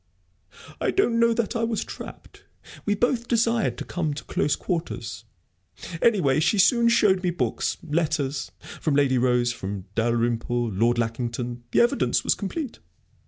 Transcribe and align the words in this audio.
"I 0.79 0.89
don't 0.89 1.19
know 1.19 1.31
that 1.35 1.55
I 1.55 1.63
was 1.63 1.85
trapped. 1.85 2.43
We 2.87 2.95
both 2.95 3.27
desired 3.27 3.77
to 3.77 3.85
come 3.85 4.15
to 4.15 4.23
close 4.23 4.55
quarters. 4.55 5.25
Anyway, 6.01 6.39
she 6.39 6.57
soon 6.57 6.89
showed 6.89 7.21
me 7.21 7.29
books, 7.29 7.77
letters 7.83 8.49
from 8.79 8.95
Lady 8.95 9.19
Rose, 9.19 9.53
from 9.53 9.85
Dalrymple, 9.93 10.71
Lord 10.71 10.97
Lackington 10.97 11.65
the 11.69 11.81
evidence 11.81 12.23
was 12.23 12.33
complete.... 12.33 12.79